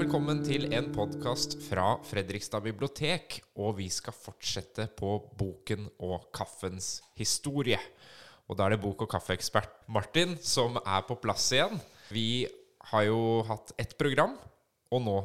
[0.00, 3.34] velkommen til en podkast fra Fredrikstad bibliotek.
[3.60, 7.76] Og vi skal fortsette på boken og kaffens historie.
[8.48, 11.76] Og da er det bok- og kaffeekspert Martin som er på plass igjen.
[12.08, 12.46] Vi
[12.92, 14.38] har jo hatt ett program,
[14.88, 15.18] og nå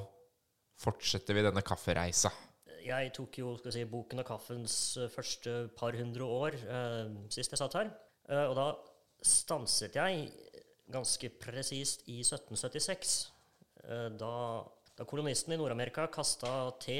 [0.83, 2.33] fortsetter vi denne kaffereisa.
[2.83, 7.15] Jeg tok jo skal vi si, boken og kaffens eh, første par hundre år eh,
[7.31, 7.93] sist jeg satt her.
[8.27, 8.67] Eh, og da
[9.23, 10.27] stanset jeg
[10.91, 13.34] ganske presist i 1776.
[13.85, 14.33] Eh, da,
[14.97, 16.99] da kolonistene i Nord-Amerika kasta te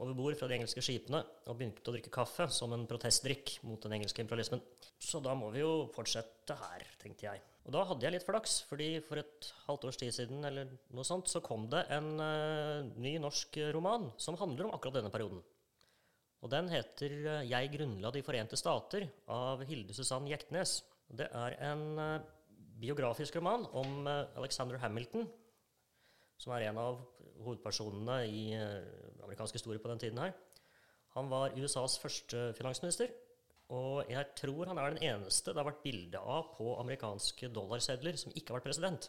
[0.00, 3.80] over bord fra de engelske skipene og begynte å drikke kaffe som en protestdrikk mot
[3.84, 4.62] den engelske imperialismen.
[5.00, 7.42] Så da må vi jo fortsette her, tenkte jeg.
[7.66, 11.06] Og da hadde jeg litt flaks, fordi for et halvt års tid siden eller noe
[11.06, 15.42] sånt, så kom det en uh, ny norsk roman som handler om akkurat denne perioden.
[16.40, 20.80] Og den heter uh, 'Jeg grunnla De forente stater' av Hilde Susann Jektnes.
[21.12, 22.24] Det er en uh,
[22.80, 25.28] biografisk roman om Alexander Hamilton,
[26.40, 27.00] som er en av
[27.44, 30.32] hovedpersonene i amerikansk historie på den tiden her.
[31.16, 33.12] Han var USAs første finansminister.
[33.70, 38.18] Og jeg tror han er den eneste det har vært bilde av på amerikanske dollarsedler
[38.18, 39.06] som ikke har vært president.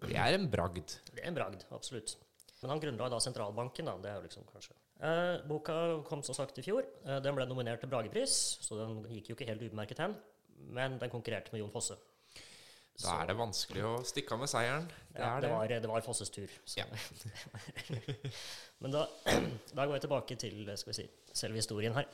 [0.00, 0.96] Det er en bragd.
[1.12, 2.16] Det er en bragd, absolutt.
[2.62, 3.96] Men han grunnla da sentralbanken, da.
[4.02, 4.74] Det er jo liksom kanskje
[5.06, 5.76] eh, Boka
[6.08, 6.88] kom som sagt i fjor.
[7.04, 8.34] Eh, den ble nominert til Bragepris,
[8.64, 10.16] så den gikk jo ikke helt ubemerket hen.
[10.74, 11.96] Men den konkurrerte med Jon Fosse.
[12.98, 14.88] Da er det vanskelig å stikke av med seieren.
[15.12, 16.50] Det, ja, det, var, det var, Fosses tur.
[16.74, 16.86] Ja.
[18.82, 19.04] Men da,
[19.76, 22.08] da, går jeg tilbake til si, selve historien her.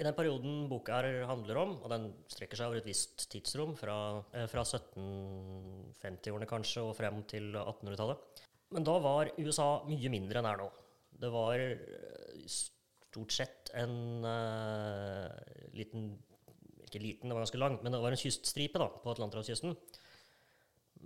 [0.00, 3.76] I den perioden boka her handler om, og den strekker seg over et visst tidsrom,
[3.78, 3.96] fra,
[4.34, 10.50] eh, fra 1750-årene kanskje og frem til 1800-tallet Men da var USA mye mindre enn
[10.50, 10.68] er nå.
[11.20, 15.28] Det var eh, stort sett en uh,
[15.76, 16.14] liten
[16.90, 19.76] Ikke liten, det var ganske lang, men det var en kyststripe da, på Atlanterhavskysten.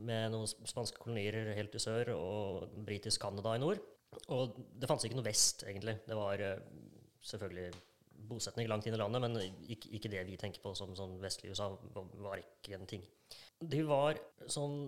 [0.09, 3.83] Med noen spanske kolonier helt i sør og britisk Canada i nord.
[4.33, 5.99] Og det fantes ikke noe vest, egentlig.
[6.09, 6.63] Det var uh,
[7.27, 7.75] selvfølgelig
[8.31, 9.37] bosetning langt inn i landet, men
[9.69, 11.69] ikke, det vi tenker på som sånn vestlig USA,
[12.25, 13.05] var ikke en ting.
[13.61, 14.19] De var
[14.51, 14.79] sånn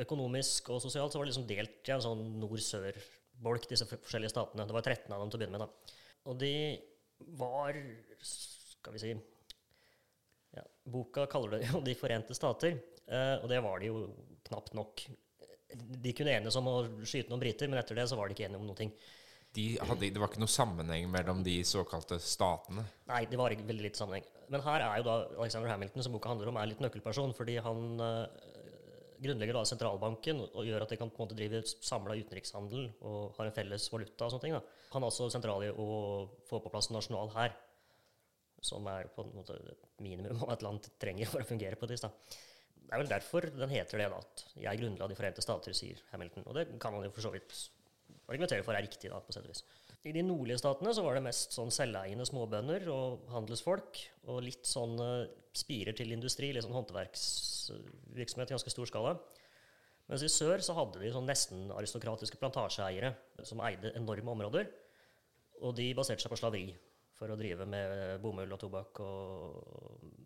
[0.00, 4.66] økonomisk og sosialt så var det liksom delt i en sånn nord-sør-bolk, disse forskjellige statene.
[4.68, 5.68] Det var 13 av dem til å begynne med.
[5.68, 5.98] da.
[6.32, 6.54] Og de
[7.38, 7.76] var,
[8.24, 9.12] skal vi si
[10.56, 14.06] ja, Boka kaller det jo De forente stater, eh, og det var de jo
[14.48, 15.06] knapt nok.
[15.72, 16.76] De kunne enes om å
[17.08, 18.92] skyte noen briter, men etter det så var de ikke enige om noe
[19.52, 22.86] de hadde, det var ikke noe sammenheng mellom de såkalte statene?
[23.10, 24.24] Nei, det var ikke veldig litt sammenheng.
[24.52, 27.34] Men her er jo da Alexander Hamilton, som boka handler om, er litt nøkkelperson.
[27.36, 28.24] Fordi han uh,
[29.22, 33.36] grunnlegger da sentralbanken og gjør at de kan på en måte drive samla utenrikshandel og
[33.36, 34.56] har en felles valuta og sånne ting.
[34.56, 34.88] da.
[34.94, 35.90] Han er også sentral i å
[36.48, 37.52] få på plass en nasjonal hær,
[38.62, 41.88] som er på en måte et minimum av et land trenger for å fungere på
[41.88, 42.06] et vis.
[42.06, 46.02] Det er vel derfor den heter det, da, at 'jeg grunnla De forente stater', sier
[46.12, 46.44] Hamilton.
[46.46, 47.52] Og det kan man jo for så vidt
[48.28, 49.64] argumentere for er riktig, da, på sett og vis.
[50.04, 54.66] I de nordlige statene så var det mest sånn selveiende småbønder og handelsfolk, og litt
[54.66, 59.16] sånn uh, spirer til industri, litt sånn håndverksvirksomhet i ganske stor skala.
[60.10, 63.14] Mens i sør så hadde de sånn nesten aristokratiske plantasjeeiere
[63.46, 64.66] som eide enorme områder.
[65.62, 66.74] Og de baserte seg på slaveri
[67.22, 70.22] for å drive med bomull og tobakk og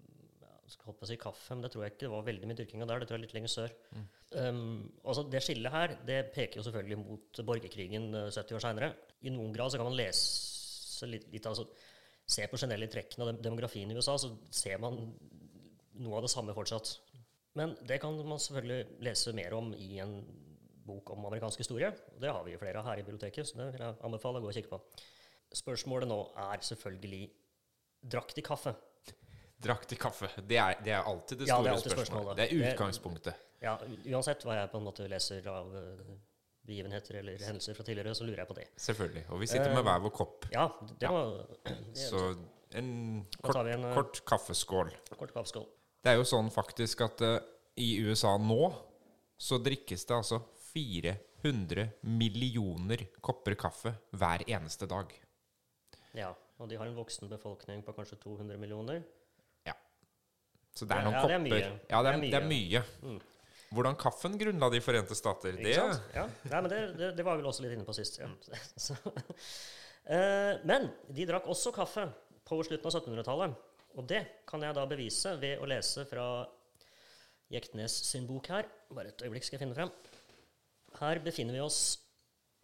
[0.87, 2.83] holdt på å si kaffe, men det tror jeg ikke det var veldig mye dyrking
[2.83, 3.03] av der.
[3.03, 3.75] Det tror jeg litt lenger sør.
[3.93, 4.07] Mm.
[4.37, 4.63] Um,
[5.03, 8.91] altså Det skillet her det peker jo selvfølgelig mot borgerkrigen 70 eh, år seinere.
[9.27, 11.69] I noen grad så kan man lese litt, litt altså,
[12.27, 14.97] Se på generelle trekkene av demografien i USA, så ser man
[16.03, 16.89] noe av det samme fortsatt.
[17.55, 20.17] Men det kan man selvfølgelig lese mer om i en
[20.89, 21.93] bok om amerikansk historie.
[22.19, 24.43] Det har vi jo flere av her i biblioteket, så det vil jeg anbefale å
[24.43, 24.81] gå og kikke på.
[25.55, 27.25] Spørsmålet nå er selvfølgelig
[28.03, 28.75] drakk de kaffe?
[29.63, 30.29] Drakk de kaffe?
[30.37, 32.09] Det er, det er, alltid det store ja, det alltid spørsmålet.
[32.13, 32.39] spørsmålet.
[32.39, 33.45] Det er utgangspunktet.
[33.65, 33.77] Ja,
[34.13, 36.17] Uansett hva jeg på en måte leser av uh,
[36.67, 38.67] begivenheter eller hendelser fra tidligere, så lurer jeg på det.
[38.89, 39.25] Selvfølgelig.
[39.33, 40.49] Og vi sitter med hver vår kopp.
[40.53, 40.69] Ja,
[41.01, 41.33] det var
[41.65, 41.77] ja.
[41.97, 42.23] Så
[42.77, 42.91] en
[43.41, 44.93] kort, en, uh, kort, kaffeskål.
[45.15, 45.69] Kort kaffeskål.
[46.05, 47.39] Det er jo sånn faktisk at uh,
[47.81, 48.61] i USA nå
[49.41, 50.43] så drikkes det altså
[50.73, 55.13] 400 millioner kopper kaffe hver eneste dag.
[56.17, 59.03] Ja, og de har en voksen befolkning på kanskje 200 millioner.
[59.67, 59.75] Ja.
[60.73, 61.35] Så det er noen ja, kopper.
[61.35, 61.73] Det er mye.
[61.91, 62.85] Ja, det er, det er mye.
[63.05, 63.19] Mm.
[63.77, 65.57] Hvordan kaffen grunnla De forente stater?
[65.59, 66.81] Det ja, Nei, men det,
[67.19, 68.21] det, var vi vel også litt inne på sist.
[68.23, 68.31] Ja.
[70.13, 72.07] uh, men de drakk også kaffe
[72.47, 73.65] på slutten av 1700-tallet.
[73.97, 76.27] Og det kan jeg da bevise ved å lese fra
[77.53, 78.69] Jektnes sin bok her.
[78.95, 79.93] Bare et øyeblikk skal jeg finne frem.
[81.01, 81.81] Her befinner vi oss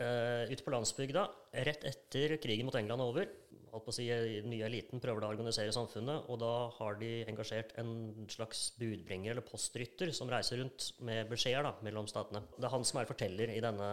[0.00, 1.26] uh, ute på landsbygda
[1.66, 3.28] rett etter krigen mot England over.
[3.72, 4.06] Holdt på å si,
[4.44, 7.92] nye eliten prøver da å organisere samfunnet, og da har de engasjert en
[8.30, 12.44] slags budbringer eller postrytter som reiser rundt med beskjeder da, mellom statene.
[12.58, 13.88] Det er han som er forteller i denne,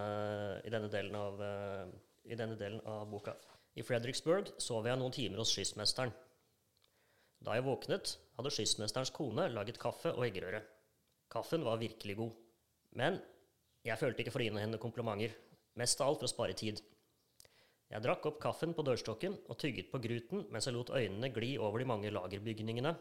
[0.68, 3.38] i denne, delen, av, uh, i denne delen av boka.
[3.80, 6.12] I Fredericksburg sov jeg noen timer hos skyssmesteren.
[7.40, 10.60] Da jeg våknet, hadde skyssmesterens kone laget kaffe og eggerøre.
[11.32, 12.36] Kaffen var virkelig god.
[13.00, 13.22] Men
[13.88, 15.38] jeg følte ikke for å gi henne komplimenter,
[15.80, 16.82] mest av alt for å spare tid.
[17.90, 21.56] Jeg drakk opp kaffen på dørstokken og tygget på gruten mens jeg lot øynene gli
[21.58, 22.92] over de mange lagerbygningene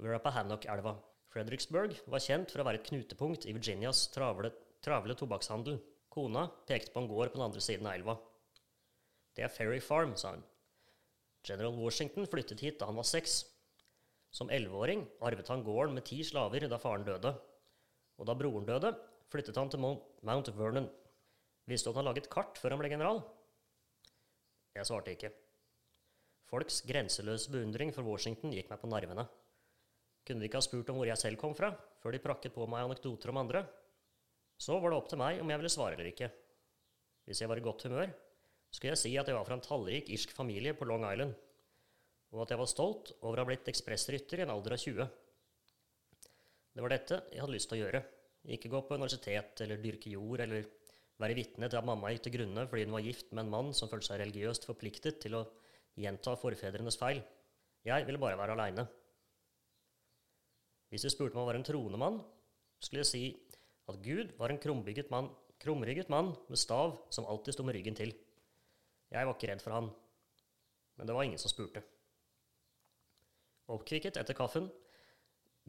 [0.00, 0.94] ved Rappahannock-elva.
[1.30, 4.48] Fredericksburg var kjent for å være et knutepunkt i Virginias travle,
[4.80, 5.76] travle tobakkshandel.
[6.10, 8.14] Kona pekte på en gård på den andre siden av elva.
[9.36, 10.42] Det er Ferry Farm, sa hun.
[11.46, 13.42] General Washington flyttet hit da han var seks.
[14.32, 17.34] Som elleveåring arvet han gården med ti slaver da faren døde.
[18.18, 18.94] Og da broren døde,
[19.30, 20.88] flyttet han til Mount Vernon.
[21.68, 23.22] Visste du at han laget kart før han ble general?
[24.76, 25.32] Jeg svarte ikke.
[26.50, 29.26] Folks grenseløse beundring for Washington gikk meg på nervene.
[30.26, 31.70] Kunne de ikke ha spurt om hvor jeg selv kom fra,
[32.02, 33.64] før de prakket på meg anekdoter om andre?
[34.60, 36.28] Så var det opp til meg om jeg ville svare eller ikke.
[37.26, 38.10] Hvis jeg var i godt humør,
[38.70, 41.32] skulle jeg si at jeg var fra en tallrik irsk familie på Long Island,
[42.30, 45.08] og at jeg var stolt over å ha blitt ekspressrytter i en alder av 20.
[46.70, 48.02] Det var dette jeg hadde lyst til å gjøre.
[48.54, 50.68] Ikke gå på universitet eller dyrke jord eller
[51.20, 53.74] være vitne til at mamma gikk til grunne fordi hun var gift med en mann
[53.76, 55.44] som følte seg religiøst forpliktet til å
[56.00, 57.20] gjenta forfedrenes feil.
[57.84, 58.86] Jeg ville bare være aleine.
[60.90, 62.18] Hvis du spurte om han var en troende mann,
[62.80, 63.24] skulle jeg si
[63.90, 65.30] at Gud var en krumrygget mann,
[66.08, 68.14] mann med stav som alltid sto med ryggen til.
[69.10, 69.90] Jeg var ikke redd for han,
[70.96, 71.82] men det var ingen som spurte.
[73.70, 74.70] Oppkvikket etter kaffen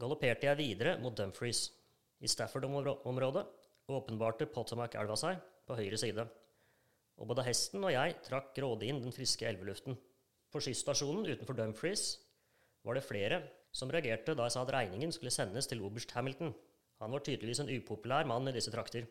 [0.00, 1.68] galopperte jeg videre mot Dumfries.
[2.22, 3.44] I Stafford-området
[3.98, 6.24] åpenbarte Potomac-elva seg på høyre side,
[7.18, 9.98] og både hesten og jeg trakk grådig inn den friske elveluften.
[10.52, 12.06] På skysstasjonen utenfor Dumfries
[12.84, 13.40] var det flere
[13.72, 16.52] som reagerte da jeg sa at regningen skulle sendes til oberst Hamilton.
[17.00, 19.06] Han var tydeligvis en upopulær mann i disse trakter,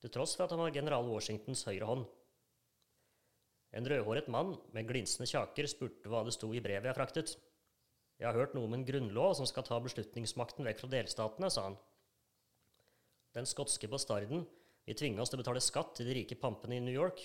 [0.00, 2.06] til tross for at han var general Washingtons høyre hånd.
[3.76, 7.36] En rødhåret mann med glinsende kjaker spurte hva det sto i brevet jeg fraktet.
[8.18, 11.68] Jeg har hørt noe om en grunnlov som skal ta beslutningsmakten vekk fra delstatene, sa
[11.68, 11.78] han.
[13.36, 14.42] Den skotske bastarden
[14.86, 17.22] vil tvinge oss til å betale skatt til de rike pampene i New York.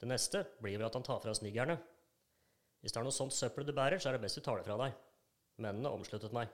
[0.00, 1.76] Det neste blir vel at han tar fra oss niggerne.
[2.80, 4.66] Hvis det er noe sånt søppel du bærer, så er det best du tar det
[4.66, 4.96] fra deg.
[5.62, 6.50] Mennene omsluttet meg.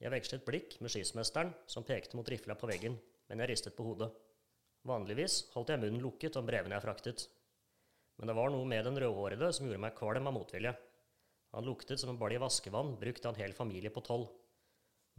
[0.00, 2.96] Jeg vekslet blikk med skismesteren, som pekte mot rifla på veggen,
[3.28, 4.08] men jeg ristet på hodet.
[4.88, 7.26] Vanligvis holdt jeg munnen lukket om brevene jeg fraktet.
[8.16, 10.72] Men det var noe med den rødhårede som gjorde meg kvalm av motvilje.
[11.52, 14.30] Han luktet som en balje vaskevann brukt av en hel familie på tolv.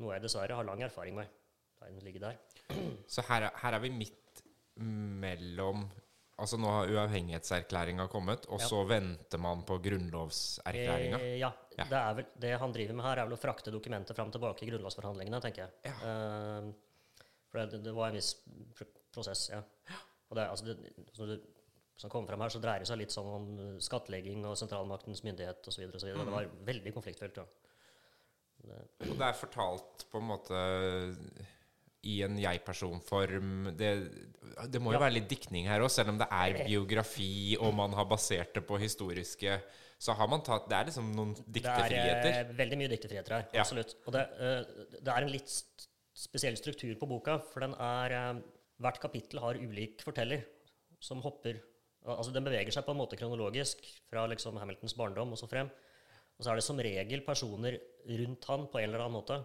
[0.01, 1.29] Noe jeg dessverre har lang erfaring med.
[1.81, 2.39] Tegnet ligge der.
[3.10, 4.44] Så her, her, er vi midt
[5.22, 5.89] mellom
[6.42, 8.66] Altså nå har uavhengighetserklæringa kommet, og ja.
[8.66, 11.19] så venter man på grunnlovserklæringa?
[11.22, 11.51] Eh, ja.
[11.78, 11.86] ja.
[11.86, 14.66] Det, vel, det, han driver med her, er vel å frakte dokumentet fram og tilbake
[14.66, 15.92] i grunnlovsforhandlingene, tenker jeg.
[15.92, 15.94] Ja.
[16.10, 17.19] Eh,
[17.51, 18.31] for det, det, var en viss
[19.13, 19.62] prosess, ja.
[20.31, 21.38] Og det, altså det, det,
[22.01, 23.48] som kom frem her, så dreier det seg litt sånn om
[23.83, 25.83] skattlegging og sentralmaktens myndighet osv.
[25.92, 26.24] Mm.
[26.25, 27.38] Det var veldig konfliktfylt.
[27.38, 27.45] Ja.
[29.06, 30.57] Og det er fortalt på en måte
[32.09, 33.71] i en jeg-person-form.
[33.77, 33.89] Det,
[34.74, 35.03] det, må jo ja.
[35.03, 38.63] være litt diktning her òg, selv om det er biografi og man har basert det
[38.68, 39.59] på historiske
[40.01, 42.25] Så har man tatt Det er liksom noen diktefriheter?
[42.25, 43.45] Det er veldig mye diktefriheter her.
[43.53, 43.65] Ja.
[43.65, 43.94] Absolutt.
[44.07, 45.54] Og det, uh, det, er en litt
[46.18, 48.42] spesiell struktur på boka, for den er uh,
[48.81, 50.42] Hvert kapittel har ulik forteller
[51.02, 51.59] som hopper
[52.02, 55.68] Altså Den beveger seg på en måte kronologisk fra liksom Hamiltons barndom og så frem.
[56.33, 57.78] Og så er det som regel personer
[58.09, 59.37] rundt han på en eller annen måte.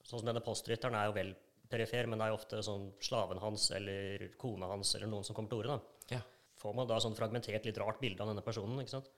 [0.00, 1.34] Sånn som denne postrytteren er jo vel
[1.70, 5.36] perifer, men det er jo ofte sånn slaven hans eller kona hans eller noen som
[5.36, 5.78] kommer til orde.
[6.10, 6.20] Ja.
[6.60, 9.10] Får man da sånn fragmentert, litt rart bilde av denne personen, ikke sant?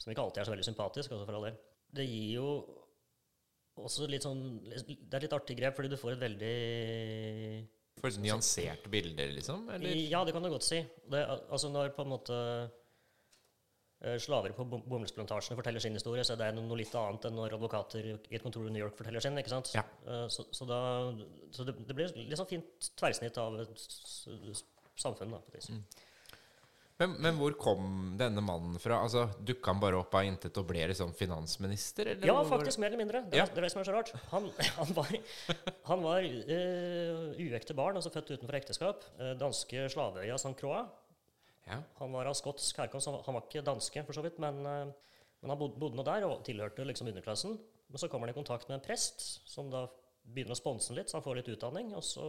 [0.00, 1.12] som ikke alltid er så veldig sympatisk.
[1.14, 1.60] også for all del.
[1.94, 2.48] Det gir jo
[3.74, 6.54] også litt sånn Det er litt artig grep, fordi du får et veldig
[8.00, 9.68] Får et nyansert bilde, liksom?
[9.70, 9.94] Eller?
[10.10, 10.80] Ja, det kan du godt si.
[10.82, 12.38] Det, altså når på en måte
[14.20, 18.08] slaver på bomullsplantasjene forteller sin historie, så det er noe litt annet enn når advokater
[18.12, 19.38] i et kontor i New York forteller sin.
[19.40, 19.72] ikke sant?
[19.76, 19.84] Ja.
[20.04, 20.80] Eh, så, så, da,
[21.54, 23.86] så det, det, blir litt sånn fint tverrsnitt av et
[25.00, 25.32] samfunn.
[25.32, 25.78] da, på mm.
[27.00, 27.86] men, men, hvor kom
[28.20, 29.00] denne mannen fra?
[29.06, 32.12] Altså, Dukka han bare opp av intet og ble liksom finansminister?
[32.12, 33.24] Eller ja, faktisk, mer eller mindre.
[33.30, 33.48] Det, ja.
[33.48, 34.12] det er det som er så rart.
[34.34, 35.14] Han, han var,
[35.88, 39.08] han var uh, uekte barn, altså født utenfor ekteskap.
[39.16, 40.52] Uh, danske slaveøya St.
[40.60, 40.92] Croix.
[41.68, 41.80] Ja.
[42.00, 43.08] Han var av skotsk herkomst.
[43.08, 44.92] Han var ikke danske, for så vidt, men, eh,
[45.40, 47.58] men han bodde, bodde nå der og tilhørte liksom underklassen.
[47.88, 49.86] Men så kommer han i kontakt med en prest som da
[50.24, 51.92] begynner å sponse litt, så han får litt utdanning.
[51.96, 52.26] Og så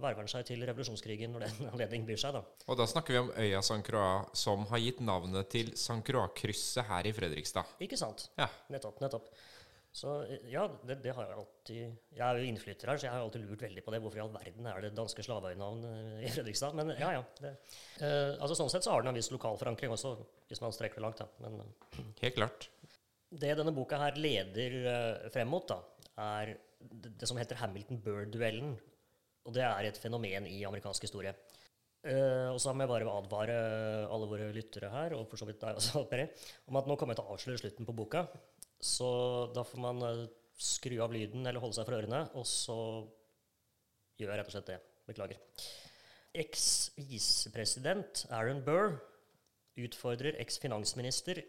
[0.00, 2.36] verver han seg til revolusjonskrigen når den anledning byr seg.
[2.38, 2.42] da.
[2.66, 6.88] Og da snakker vi om øya San Croix, som har gitt navnet til San Croix-krysset
[6.90, 7.76] her i Fredrikstad.
[7.84, 8.28] Ikke sant?
[8.40, 8.48] Ja.
[8.72, 9.00] Nettopp.
[9.04, 9.30] nettopp.
[9.92, 11.78] Så eh, ja, det, det har jeg alltid
[12.14, 14.00] Jeg er jo innflytter her, så jeg har alltid lurt veldig på det.
[14.04, 16.76] Hvorfor i all verden er det danske slaveøynavn eh, i Fredrikstad?
[16.78, 17.24] Men ja, ja.
[17.40, 17.54] Det,
[18.06, 20.14] eh, altså Sånn sett så har den en viss lokal forankring også,
[20.50, 21.22] hvis man strekker det langt.
[21.24, 21.28] da.
[21.42, 22.68] Men eh, Helt klart.
[23.30, 25.80] det denne boka her leder eh, frem mot, da,
[26.22, 28.76] er det, det som heter Hamilton-Burr-duellen.
[29.48, 31.34] Og det er et fenomen i amerikansk historie.
[32.06, 33.56] Eh, og så må jeg bare advare
[34.06, 36.30] alle våre lyttere her, og for så vidt deg også, Peri,
[36.70, 38.22] om at nå kommer jeg til å avsløre slutten på boka.
[38.80, 39.08] Så
[39.54, 40.26] da får man eh,
[40.60, 42.76] skru av lyden eller holde seg for ørene, og så
[44.20, 44.80] gjør jeg rett og slett det.
[45.10, 45.40] Beklager.
[46.40, 48.94] Eks-visepresident Aaron Burr
[49.80, 51.40] utfordrer eks-finansminister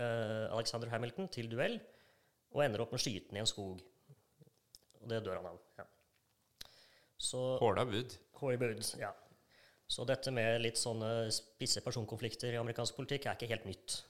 [0.00, 1.76] uh, Alexander Hamilton til duell,
[2.56, 3.82] og ender opp med å skyte i en skog.
[5.02, 5.60] Og det dør han av.
[5.78, 5.86] Ja.
[7.18, 8.16] Så Håla bud.
[8.34, 9.12] Corey bud, ja.
[9.88, 14.00] Så dette med litt sånne spisse personkonflikter i amerikansk politikk er ikke helt nytt.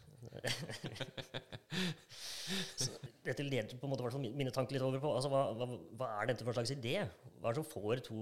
[3.28, 5.66] Dette leder på en måte mine tanker litt over på altså, hva, hva,
[6.00, 6.94] hva er dette for en slags idé?
[7.38, 8.18] Hva er det som får to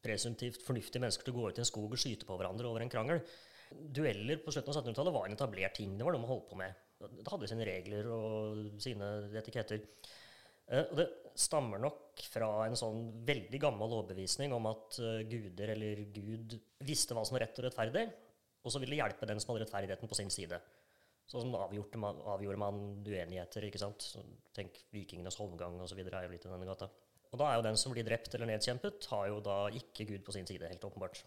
[0.00, 2.84] presumptivt fornuftige mennesker til å gå ut i en skog og skyte på hverandre over
[2.84, 3.22] en krangel?
[3.70, 5.92] Dueller på slutten av 1700-tallet var en etablert ting.
[5.96, 6.70] Det var noe man holdt på med.
[7.00, 9.06] Det hadde sine regler og sine
[9.38, 9.84] etiketter.
[10.70, 11.06] Eh, Og det
[11.38, 17.14] stammer nok fra en sånn veldig gammel overbevisning om at eh, guder eller Gud visste
[17.16, 18.04] hva som var rett og rettferdig,
[18.60, 20.58] og så ville hjelpe den som hadde rettferdigheten på sin side.
[21.30, 24.02] Sånn avgjorde man, avgjorde man uenigheter, ikke sant.
[24.02, 24.22] Så
[24.56, 26.00] tenk vikingenes holmgang osv.
[26.02, 26.88] er jo litt i denne gata.
[27.30, 30.24] Og da er jo den som blir drept eller nedkjempet, har jo da ikke Gud
[30.26, 31.20] på sin side, helt åpenbart.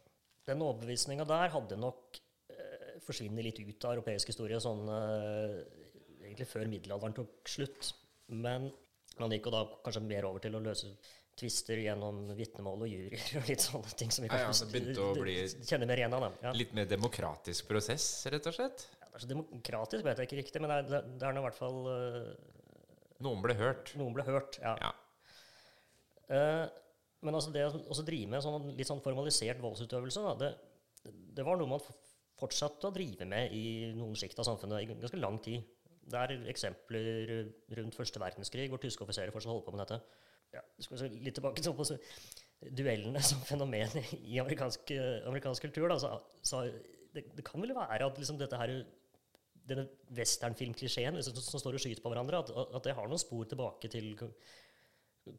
[0.44, 2.20] Den overbevisninga der hadde nok
[2.52, 5.54] eh, forsvunnet litt ut av europeisk historie sånn eh,
[6.28, 7.94] egentlig før middelalderen tok slutt.
[8.36, 8.68] Men
[9.22, 10.92] man gikk jo da kanskje mer over til å løse
[11.40, 14.74] tvister gjennom vitnemål og juryer og litt sånne ting som vi Ja, ja, kanskje det
[14.76, 15.40] begynte å bli-
[15.72, 16.28] kjenner mer igjen av.
[16.44, 16.52] Ja.
[16.60, 18.84] Litt mer demokratisk prosess, rett og slett.
[19.14, 21.44] Ja, det er så demokratisk vet jeg ikke riktig, men det er, det- er nå
[21.44, 22.32] i hvert fall eh,
[23.24, 23.92] Noen ble hørt.
[23.96, 24.74] Noen ble hørt, ja.
[24.82, 24.90] Ja.
[26.34, 26.66] Uh,
[27.24, 31.60] men altså det å drive med sånn, litt sånn formalisert voldsutøvelse, da, det, det var
[31.60, 31.84] noe man
[32.40, 35.64] fortsatte å drive med i noen sjikt av samfunnet i ganske lang tid.
[36.04, 37.46] Det er eksempler
[37.78, 40.02] rundt første verdenskrig hvor tyske offiserer fortsatt holder på med dette.
[40.58, 42.00] Ja, skal vi se litt tilbake til så,
[42.76, 44.92] duellene som fenomen i amerikansk,
[45.30, 45.88] amerikansk kultur.
[45.94, 46.12] Da, så,
[46.44, 46.66] så
[47.16, 48.76] det, det kan vel være at liksom dette her
[49.70, 53.48] denne westernfilmklisjeen som, som står og skyter på hverandre, at, at det har noen spor
[53.50, 54.14] tilbake til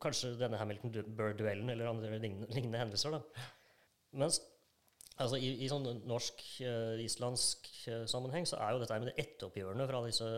[0.01, 3.19] kanskje denne Hamilton-Burr-duellen eller andre lignende, hendelser.
[3.19, 3.49] Da.
[4.23, 4.41] Mens
[5.19, 7.69] altså, i, i sånn norsk-islandsk
[8.11, 10.31] sammenheng så er jo dette med de etteroppgjørene fra disse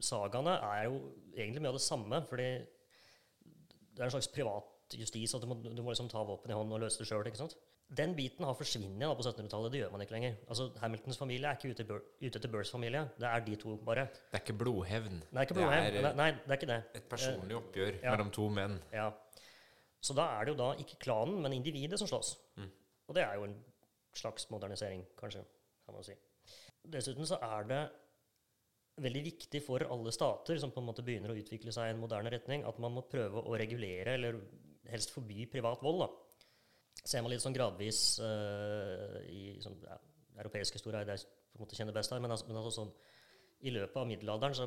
[0.00, 1.00] sagaene er jo
[1.34, 2.22] egentlig mye av det samme.
[2.28, 2.50] fordi
[3.90, 6.56] det er en slags privat justis, at du må, du må liksom ta våpen i
[6.56, 7.26] hånden og løse det sjøl.
[7.90, 9.72] Den biten har forsvunnet på 1700-tallet.
[9.72, 10.34] Det gjør man ikke lenger.
[10.46, 11.86] Altså, Hamiltons familie er ikke ute,
[12.20, 13.02] ute etter Burrs familie.
[13.18, 14.04] Det er de to, bare.
[14.30, 15.18] Det er ikke blodhevn.
[15.24, 15.88] Det er ikke blodhevn.
[15.96, 16.78] Det er Nei, det er ikke det.
[17.00, 18.12] et personlig oppgjør ja.
[18.12, 18.78] mellom to menn.
[18.94, 19.08] Ja.
[20.00, 22.36] Så da er det jo da ikke klanen, men individet som slåss.
[23.10, 23.56] Og det er jo en
[24.14, 25.42] slags modernisering, kanskje,
[25.84, 26.14] kan man si.
[26.94, 27.82] Dessuten så er det
[29.02, 32.00] veldig viktig for alle stater som på en måte begynner å utvikle seg i en
[32.02, 34.38] moderne retning, at man må prøve å regulere, eller
[34.90, 36.04] helst forby, privat vold.
[36.04, 36.29] da.
[37.00, 39.96] Ser man litt sånn gradvis uh, i sånn, ja,
[40.42, 42.90] europeisk historie, det jeg på en måte kjenner best her, men, altså, men altså sånn,
[43.66, 44.66] i løpet av middelalderen så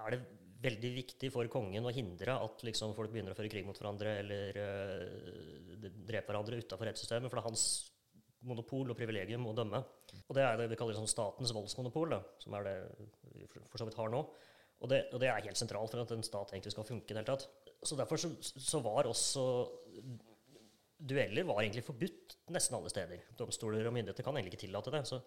[0.00, 0.20] er det
[0.60, 4.16] veldig viktig for kongen å hindre at liksom, folk begynner å føre krig mot hverandre
[4.22, 7.64] eller uh, drepe hverandre utafor rettssystemet, for det er hans
[8.46, 9.82] monopol og privilegium å dømme.
[10.26, 12.76] Og det er det vi kaller sånn statens voldsmonopol, da, som er det
[13.34, 14.22] vi for så vidt har nå.
[14.80, 17.16] Og det, og det er helt sentralt for at en stat egentlig skal funke i
[17.16, 17.48] det hele tatt.
[17.84, 19.44] Så derfor så, så var også
[21.00, 23.24] Dueller var egentlig forbudt nesten alle steder.
[23.38, 25.02] Domstoler og myndigheter kan egentlig ikke tillate det.
[25.08, 25.20] Så,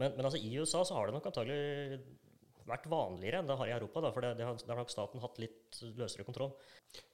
[0.00, 2.00] men, men altså, i USA så har det nok antagelig
[2.68, 4.02] vært vanligere enn det har i Europa.
[4.04, 6.52] Da, for det, det har, det, har nok staten hatt litt løsere kontroll.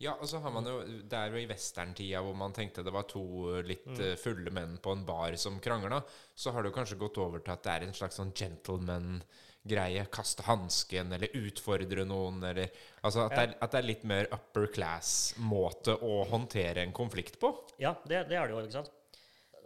[0.02, 2.92] Ja, og så har man jo Det er jo i westerntida hvor man tenkte det
[2.94, 3.24] var to
[3.64, 4.02] litt mm.
[4.20, 6.02] fulle menn på en bar som krangla.
[6.34, 10.06] Så har det jo kanskje gått over til at det er en slags sånn gentleman-greie.
[10.12, 14.30] Kaste hansken, eller utfordre noen, eller Altså at, det er, at det er litt mer
[14.36, 17.54] upper class-måte å håndtere en konflikt på.
[17.80, 18.96] Ja, det, det er det jo, ikke sant.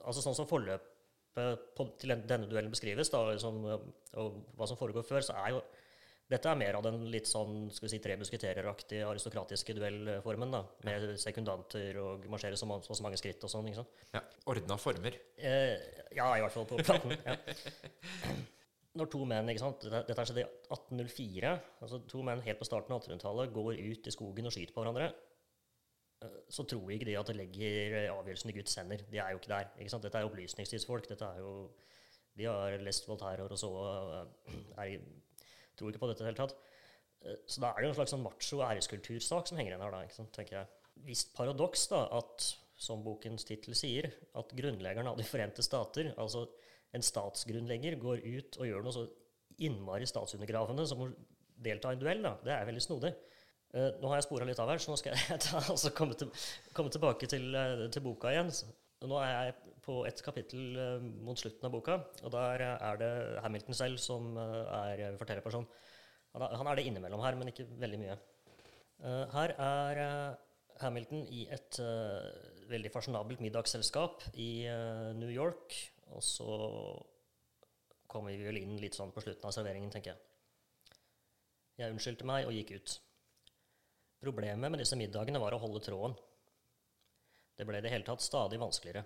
[0.04, 0.93] Altså sånn som forløpet
[1.34, 3.64] på, til denne duellen beskrives, da, liksom,
[4.20, 5.64] og hva som foregår før, så er jo
[6.30, 10.62] dette er mer av den litt sånn skal vi si, tre musketerer-aktige aristokratiske duellformen, da,
[10.88, 13.68] med sekundanter og marsjere så, så, så mange skritt og sånn.
[13.68, 14.00] ikke sant?
[14.14, 14.22] Ja,
[14.54, 15.18] Ordna former.
[15.36, 15.76] Eh,
[16.16, 17.12] ja, i hvert fall på platen.
[17.26, 17.36] Ja.
[18.98, 19.84] Når to menn ikke sant?
[19.84, 21.52] Dette, dette skjedde i 1804.
[21.82, 24.84] altså To menn helt på starten av 1800-tallet går ut i skogen og skyter på
[24.84, 25.10] hverandre.
[26.52, 29.02] Så tror ikke de at det legger avgjørelsen i Guds hender.
[29.10, 29.70] De er jo ikke der.
[29.80, 30.00] ikke?
[30.04, 31.08] Dette er opplysningstidsfolk.
[31.10, 31.52] Dette er jo,
[32.38, 33.70] de har lest Voltaire og så
[34.20, 34.98] eh, er,
[35.78, 36.56] tror ikke på dette i det hele tatt.
[37.24, 39.96] Eh, Så da er det jo en slags sånn macho æreskultursak som henger igjen her,
[39.96, 40.72] da, ikke sant, tenker jeg.
[41.08, 46.46] Visst paradoks, da, at, som bokens tittel sier, at grunnleggeren av De forente stater, altså
[46.94, 49.06] en statsgrunnlegger, går ut og gjør noe så
[49.64, 51.12] innmari statsundergravende som å
[51.64, 52.34] delta i en duell, da.
[52.42, 53.14] Det er veldig snodig.
[53.74, 56.14] Eh, nå har jeg spora litt av her, så nå skal jeg ta, altså komme,
[56.18, 56.30] til,
[56.76, 58.52] komme tilbake til, eh, til boka igjen.
[59.04, 63.10] Nå er jeg på et kapittel eh, mot slutten av boka, og der er det
[63.42, 65.66] Hamilton selv som er fortellerperson.
[66.34, 68.16] Han er, han er det innimellom her, men ikke veldig mye.
[69.34, 69.98] Her er
[70.80, 71.78] Hamilton i et
[72.70, 74.64] veldig fasjonabelt middagsselskap i
[75.18, 75.76] New York,
[76.14, 76.56] og så
[78.10, 80.98] kommer vi vel inn litt sånn på slutten av serveringen, tenker jeg.
[81.82, 82.96] Jeg unnskyldte meg og gikk ut.
[84.24, 86.14] Problemet med disse middagene var å holde tråden.
[87.58, 89.02] Det ble i det hele tatt stadig vanskeligere.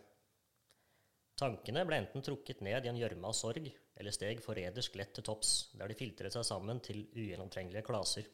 [1.39, 3.67] Tankene ble enten trukket ned i en gjørme av sorg,
[3.99, 8.31] eller steg forrædersk lett til topps, der de filtret seg sammen til ugjennomtrengelige klaser.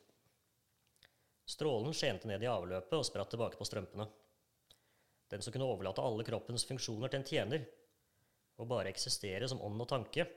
[1.48, 4.10] Strålen skjente ned i avløpet og spratt tilbake på strømpene.
[5.32, 7.68] Den som kunne overlate alle kroppens funksjoner til en tjener,
[8.60, 10.28] og bare eksistere som ånd og tanke,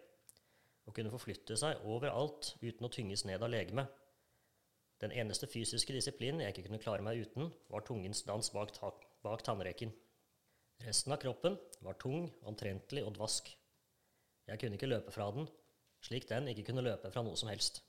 [0.88, 3.92] og kunne forflytte seg overalt uten å tynges ned av legemet.
[5.02, 8.90] Den eneste fysiske disiplinen jeg ikke kunne klare meg uten, var tungens dans bak, ta
[9.26, 9.92] bak tannreken.
[10.86, 13.50] Resten av kroppen var tung, omtrentlig og dvask.
[14.48, 15.50] Jeg kunne ikke løpe fra den,
[16.06, 17.84] slik den ikke kunne løpe fra noe som helst.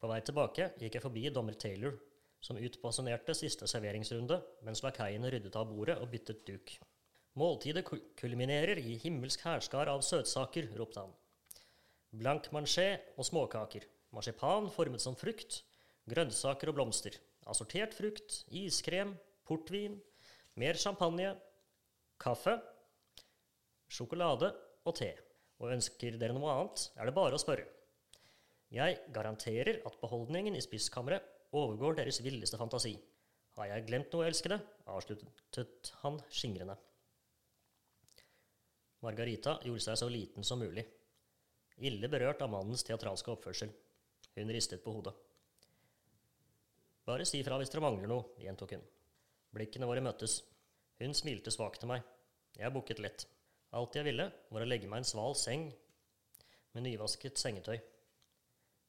[0.00, 1.96] På vei tilbake gikk jeg forbi dommer Taylor,
[2.44, 6.74] som utpasjonerte siste serveringsrunde mens lakeiene ryddet av bordet og byttet duk.
[7.40, 7.86] Måltidet
[8.20, 11.14] kulminerer i himmelsk hærskar av søtsaker, ropte han.
[12.14, 15.62] Blank manchet og småkaker, marsipan formet som frukt,
[16.10, 17.16] grønnsaker og blomster,
[17.50, 19.14] assortert frukt, iskrem,
[19.46, 19.98] portvin,
[20.60, 21.34] mer champagne,
[22.20, 22.56] kaffe,
[23.90, 24.52] sjokolade
[24.84, 25.12] og te.
[25.62, 27.66] Og ønsker dere noe annet, er det bare å spørre.
[28.74, 32.96] Jeg garanterer at beholdningen i spiskammeret overgår deres villeste fantasi.
[33.54, 34.58] Har jeg glemt noe, elskede?
[34.90, 36.74] avsluttet han skingrende.
[39.04, 40.82] Margarita gjorde seg så liten som mulig.
[41.86, 43.70] Ille berørt av mannens teatralske oppførsel.
[44.34, 45.14] Hun ristet på hodet.
[47.04, 48.84] Bare si fra hvis dere mangler noe, gjentok hun.
[49.54, 50.40] Blikkene våre møttes.
[51.02, 52.04] Hun smilte svakt til meg.
[52.56, 53.26] Jeg bukket lett.
[53.74, 55.68] Alt jeg ville, var å legge meg i en sval seng
[56.74, 57.76] med nyvasket sengetøy.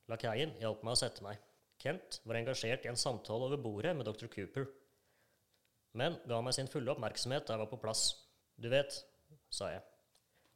[0.10, 1.42] Lakeien hjalp meg å sette meg.
[1.82, 4.30] Kent var engasjert i en samtale over bordet med dr.
[4.32, 4.68] Cooper,
[5.96, 8.04] men ga meg sin fulle oppmerksomhet da jeg var på plass.
[8.60, 8.96] Du vet,
[9.52, 9.84] sa jeg,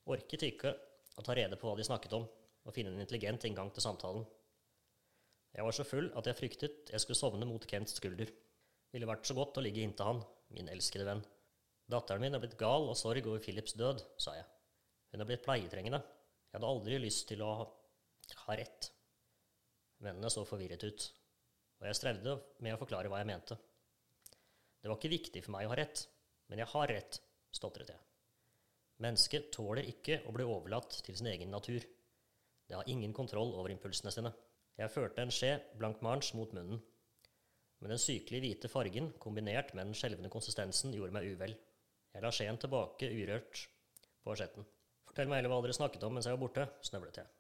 [0.09, 0.73] orket ikke
[1.19, 2.25] å ta rede på hva de snakket om,
[2.65, 4.25] og finne en intelligent inngang til samtalen.
[5.55, 8.29] Jeg var så full at jeg fryktet jeg skulle sovne mot Kents skulder.
[8.93, 10.21] Ville vært så godt å ligge inntil han,
[10.55, 11.23] min elskede venn.
[11.89, 14.45] Datteren min er blitt gal av sorg over Philips død, sa jeg.
[15.09, 15.99] Hun er blitt pleietrengende.
[16.49, 17.65] Jeg hadde aldri lyst til å ha,
[18.45, 18.91] ha rett.
[20.01, 21.07] Vennene så forvirret ut,
[21.81, 23.57] og jeg strevde med å forklare hva jeg mente.
[24.79, 26.05] Det var ikke viktig for meg å ha rett,
[26.49, 27.19] men jeg har rett,
[27.53, 27.99] stotret jeg.
[29.03, 31.83] Mennesket tåler ikke å bli overlatt til sin egen natur.
[32.67, 34.31] Det har ingen kontroll over impulsene sine.
[34.79, 36.79] Jeg førte en skje blank march mot munnen.
[37.79, 41.55] Men den sykelig hvite fargen, kombinert med den skjelvende konsistensen, gjorde meg uvel.
[42.13, 43.65] Jeg la skjeen tilbake urørt
[44.23, 44.67] på asjetten.
[45.07, 47.31] Fortell meg heller hva dere snakket om mens jeg var borte, snøvlet jeg.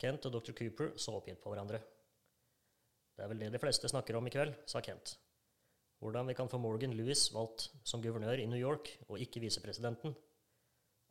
[0.00, 0.54] Kent og dr.
[0.56, 1.80] Cooper så oppgitt på hverandre.
[3.14, 5.14] Det er vel det de fleste snakker om i kveld, sa Kent.
[6.00, 10.14] Hvordan vi kan få Morgan Lewis valgt som guvernør i New York, og ikke visepresidenten.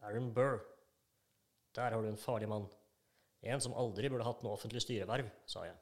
[0.02, 0.64] Aaron Burr.
[1.76, 2.66] Der har du en farlig mann.
[3.42, 5.78] En som aldri burde hatt noe offentlig styreverv, sa jeg,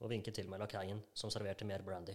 [0.00, 2.14] og vinket til meg lakeien, som serverte mer brandy.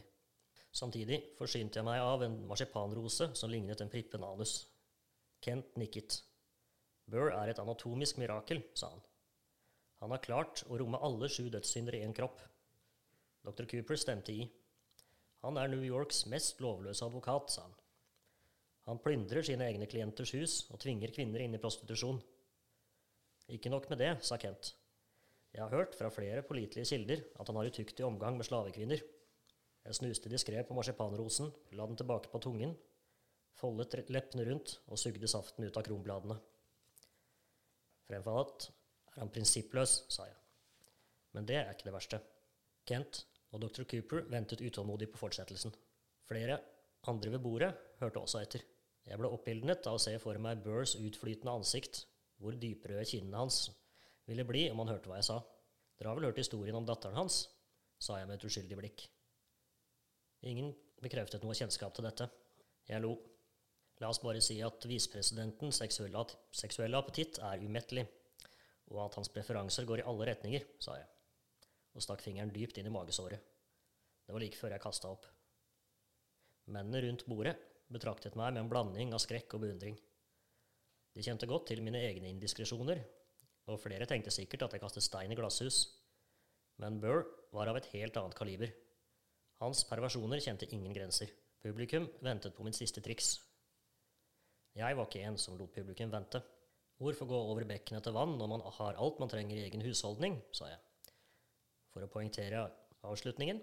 [0.73, 4.55] Samtidig forsynte jeg meg av en marsipanrose som lignet en prippen anus.
[5.43, 6.23] Kent nikket.
[7.05, 9.03] Burr er et anatomisk mirakel, sa han.
[10.01, 12.41] Han har klart å romme alle sju dødssynder i én kropp.
[13.45, 13.67] Dr.
[13.69, 14.47] Cooper stemte i.
[15.43, 17.77] Han er New Yorks mest lovløse advokat, sa han.
[18.88, 22.19] Han plyndrer sine egne klienters hus og tvinger kvinner inn i prostitusjon.
[23.51, 24.73] Ikke nok med det, sa Kent.
[25.53, 29.03] Jeg har hørt fra flere pålitelige kilder at han har utyktig omgang med slavekvinner.
[29.84, 32.77] Jeg snuste diskré på marsipanrosen, la den tilbake på tungen,
[33.60, 36.39] foldet leppene rundt og sugde saften ut av kronbladene.
[38.08, 38.69] Fremfor alt
[39.13, 40.39] er han prinsippløs, sa jeg.
[41.36, 42.19] Men det er ikke det verste.
[42.88, 43.84] Kent og dr.
[43.89, 45.73] Cooper ventet utålmodig på fortsettelsen.
[46.27, 46.60] Flere
[47.12, 48.63] andre ved bordet hørte også etter.
[49.03, 52.06] Jeg ble oppildnet av å se for meg Burrs utflytende ansikt,
[52.43, 53.65] hvor dyprøde kinnene hans
[54.27, 55.39] ville bli om han hørte hva jeg sa.
[55.97, 57.45] Dere har vel hørt historien om datteren hans?
[58.03, 59.06] sa jeg med et uskyldig blikk.
[60.49, 62.27] Ingen bekreftet noe kjennskap til dette.
[62.89, 63.13] Jeg lo.
[64.01, 68.03] La oss bare si at visepresidentens seksuelle, seksuelle appetitt er umettelig,
[68.91, 71.08] og at hans preferanser går i alle retninger, sa jeg,
[71.95, 73.39] og stakk fingeren dypt inn i magesåret.
[74.25, 75.29] Det var like før jeg kasta opp.
[76.73, 77.56] Mennene rundt bordet
[77.93, 79.95] betraktet meg med en blanding av skrekk og beundring.
[81.13, 83.04] De kjente godt til mine egne indiskresjoner,
[83.69, 85.84] og flere tenkte sikkert at jeg kastet stein i glasshus.
[86.82, 87.23] Men Burr
[87.54, 88.73] var av et helt annet kaliber.
[89.62, 91.30] Hans perversjoner kjente ingen grenser.
[91.63, 93.38] Publikum ventet på mitt siste triks.
[94.76, 96.41] Jeg var ikke en som lot publikum vente.
[96.97, 100.39] Hvorfor gå over bekken etter vann når man har alt man trenger i egen husholdning,
[100.56, 100.82] sa jeg.
[101.93, 102.65] For å poengtere
[103.06, 103.62] avslutningen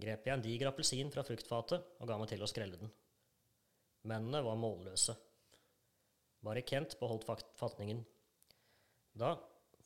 [0.00, 2.92] grep jeg en diger appelsin fra fruktfatet og ga meg til å skrelle den.
[4.08, 5.16] Mennene var målløse.
[6.46, 7.26] Bare Kent beholdt
[7.58, 8.04] fatningen.
[9.18, 9.34] Da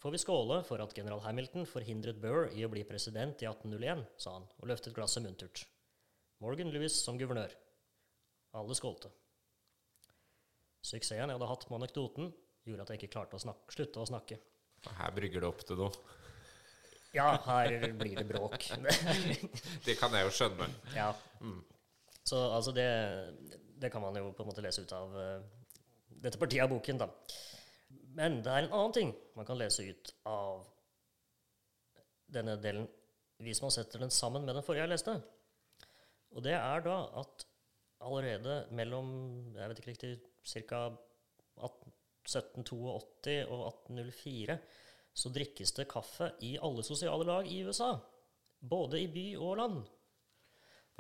[0.03, 4.05] får vi skåle for at general Hamilton forhindret Burr i å bli president i 1801,
[4.21, 5.65] sa han og løftet glasset muntert.
[6.45, 7.55] Morgan Lewis som guvernør.
[8.57, 9.09] Alle skålte.
[10.85, 12.31] Suksessen jeg hadde hatt med anekdoten,
[12.69, 14.41] gjorde at jeg ikke klarte å snakke, slutte å snakke.
[14.99, 16.17] Her brygger det opp til noe.
[17.17, 18.69] Ja, her blir det bråk.
[19.87, 20.69] Det kan jeg jo skjønne.
[20.95, 21.11] ja.
[22.31, 22.87] Så altså det,
[23.81, 25.47] det kan man jo på en måte lese ut av eh,
[26.21, 27.09] dette partiet av boken, da.
[28.17, 30.65] Men det er en annen ting man kan lese ut av
[32.31, 32.89] denne delen
[33.41, 35.15] hvis man setter den sammen med den forrige jeg leste.
[36.37, 37.47] Og det er da at
[38.05, 39.09] allerede mellom
[39.57, 40.13] jeg vet ikke riktig,
[40.45, 40.83] ca.
[41.61, 44.59] 1782 og 1804
[45.21, 47.95] så drikkes det kaffe i alle sosiale lag i USA.
[48.61, 49.81] Både i by og land.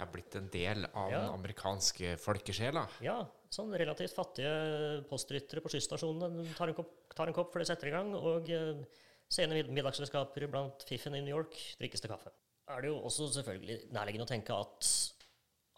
[0.00, 1.18] Det er blitt en del av Ja.
[1.20, 2.86] den amerikanske folkesjela.
[3.04, 3.18] Ja,
[3.52, 7.88] sånn relativt fattige postryttere på skysstasjonene tar en kopp, tar en kopp før de setter
[7.88, 8.80] i gang, og eh,
[9.28, 12.32] sene middagsselskaper blant fiffen i New York drikkes det kaffe.
[12.70, 14.88] Er det jo også selvfølgelig nærliggende å tenke at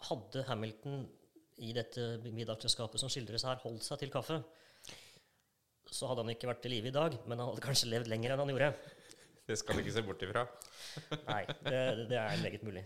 [0.07, 1.03] hadde Hamilton
[1.57, 4.39] i dette middagsselskapet som skildres her, holdt seg til kaffe,
[5.91, 8.31] så hadde han ikke vært i live i dag, men han hadde kanskje levd lenger
[8.33, 8.71] enn han gjorde.
[9.51, 10.45] Det skal du ikke se bort ifra.
[11.27, 12.85] Nei, det, det er meget mulig.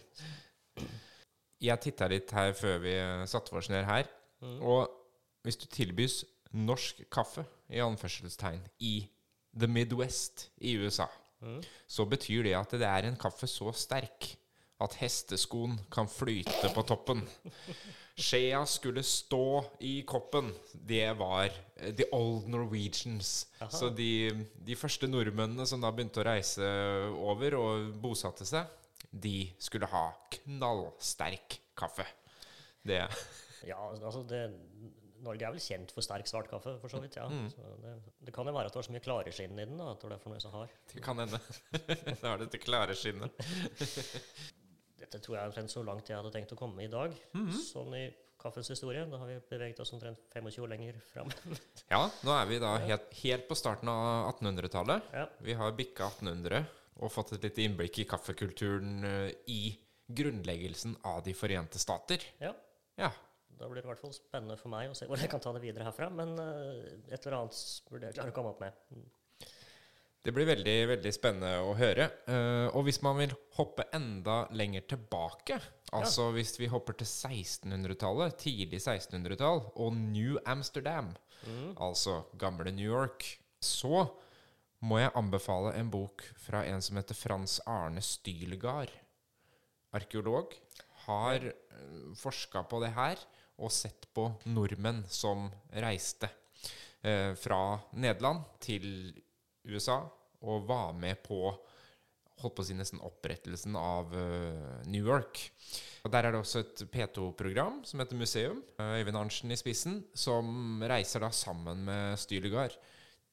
[1.63, 4.09] Jeg titta litt her før vi eh, satte oss ned her.
[4.61, 4.85] Og
[5.45, 6.21] hvis du tilbys
[6.53, 9.07] norsk kaffe, i anførselstegn, i
[9.57, 11.07] the Midwest i USA,
[11.87, 14.29] så betyr det at det er en kaffe så sterk
[14.81, 17.23] at hesteskoen kan flyte på toppen.
[18.17, 20.49] Skjea skulle stå i koppen.
[20.73, 23.47] Det var eh, the old Norwegians.
[23.69, 24.31] Så de,
[24.65, 26.71] de første nordmennene som da begynte å reise
[27.13, 28.65] over og bosatte seg,
[29.11, 30.05] de skulle ha
[30.39, 32.05] knallsterk kaffe.
[32.87, 33.01] Det
[33.67, 34.41] Ja, altså det,
[35.25, 37.15] Norge er vel kjent for sterk svart kaffe, for så vidt.
[37.17, 37.25] ja.
[37.51, 37.95] Så det,
[38.27, 39.77] det kan jo være at det var så mye klareskinn i den.
[39.79, 40.75] da, at det var derfor den er så hard.
[40.93, 41.39] Det kan hende.
[42.21, 43.33] Da er dette klare skinnet.
[45.01, 47.13] Dette tror jeg er omtrent så langt jeg hadde tenkt å komme i dag.
[47.53, 48.05] Sånn i
[48.41, 49.03] kaffens historie.
[49.09, 51.29] Da har vi beveget oss omtrent 25 år lenger fram.
[51.91, 55.11] Ja, nå er vi da helt, helt på starten av 1800-tallet.
[55.17, 55.27] ja.
[55.45, 56.63] Vi har bikka 1800
[56.97, 59.61] og fått et lite innblikk i kaffekulturen eh, i
[60.07, 62.23] grunnleggelsen av De forente stater.
[62.43, 62.55] ja.
[62.97, 63.11] Ja.
[63.57, 65.49] Da blir det i hvert fall spennende for meg å se hvor jeg kan ta
[65.55, 66.11] det videre herfra.
[66.13, 68.75] Men eh, et eller annet burde jeg klare å komme opp med.
[68.93, 69.07] Mm.
[70.27, 72.09] Det blir veldig veldig spennende å høre.
[72.27, 75.55] Uh, og hvis man vil hoppe enda lenger tilbake,
[75.95, 81.13] altså hvis vi hopper til 1600-tallet, tidlig 1600-tall, og New Amsterdam,
[81.79, 83.23] altså gamle New York,
[83.63, 84.03] så
[84.85, 88.91] må jeg anbefale en bok fra en som heter Frans Arne Stylgard.
[89.97, 90.53] Arkeolog.
[91.07, 93.21] Har uh, forska på det her
[93.57, 96.29] og sett på nordmenn som reiste
[97.01, 98.85] eh, fra Nederland til
[99.65, 100.03] USA
[100.45, 101.39] og var med på
[102.37, 105.39] holdt på å si nesten opprettelsen av uh, New York.
[106.05, 110.03] Og Der er det også et P2-program som heter Museum, eh, Øyvind Arntzen i spissen,
[110.13, 112.77] som reiser da sammen med Stylegard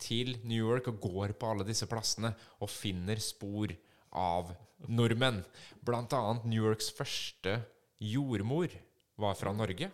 [0.01, 3.73] til New York og går på alle disse plassene og finner spor
[4.15, 4.53] av
[4.89, 5.43] nordmenn.
[5.85, 7.59] Blant annet New Yorks første
[8.03, 8.73] jordmor
[9.21, 9.91] var fra Norge.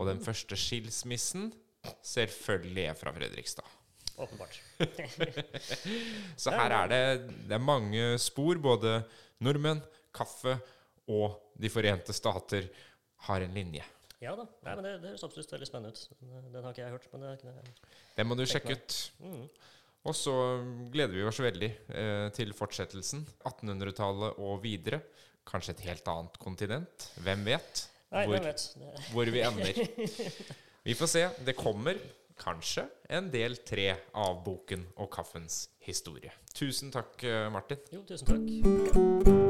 [0.00, 1.50] Og den første skilsmissen
[2.06, 3.66] selvfølgelig er fra Fredrikstad.
[4.22, 4.58] Åpenbart.
[6.42, 7.02] Så her er det,
[7.48, 8.60] det er mange spor.
[8.60, 9.00] Både
[9.42, 9.82] nordmenn,
[10.14, 10.58] kaffe
[11.10, 12.68] og De forente stater
[13.26, 13.84] har en linje.
[14.22, 14.46] Ja da.
[14.62, 16.18] Nei, men det, det høres absolutt veldig spennende ut.
[16.22, 17.08] Den, den har ikke jeg hørt.
[17.12, 17.92] men det det.
[18.16, 18.98] Det må du sjekke ut.
[19.24, 19.44] Mm.
[20.02, 20.34] Og så
[20.94, 23.24] gleder vi oss veldig eh, til fortsettelsen.
[23.50, 25.02] 1800-tallet og videre.
[25.46, 27.08] Kanskje et helt annet kontinent.
[27.22, 28.66] Hvem vet Nei, hvor, hvem vet.
[29.10, 29.82] Hvor vi ender.
[30.82, 31.20] Vi får se.
[31.46, 32.00] Det kommer
[32.42, 32.82] kanskje
[33.14, 36.32] en del tre av boken og kaffens historie.
[36.58, 37.78] Tusen takk, eh, Martin.
[37.94, 39.41] jo, tusen takk.